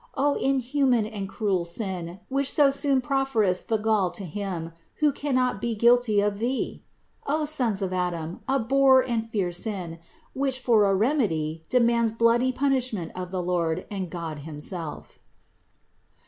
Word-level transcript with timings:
O 0.15 0.33
inhuman 0.33 1.05
and 1.05 1.29
cruel 1.29 1.63
sin, 1.63 2.21
which 2.27 2.51
so 2.51 2.71
soon 2.71 3.01
profferest 3.01 3.69
the 3.69 3.77
gall 3.77 4.09
to 4.09 4.25
Him, 4.25 4.71
who 4.95 5.11
cannot 5.11 5.61
be 5.61 5.75
guilty 5.75 6.19
of 6.21 6.39
thee! 6.39 6.81
O 7.27 7.45
sons 7.45 7.83
of 7.83 7.93
Adam, 7.93 8.39
abhor 8.49 9.01
and 9.07 9.29
fear 9.29 9.51
sin, 9.51 9.99
which, 10.33 10.59
for 10.59 10.85
a 10.85 10.95
remedy, 10.95 11.63
demands 11.69 12.13
bloody 12.13 12.51
punishment 12.51 13.11
of 13.13 13.29
the 13.29 13.43
Lord 13.43 13.85
and 13.91 14.09
God 14.09 14.39
him 14.39 14.59
self." 14.59 15.19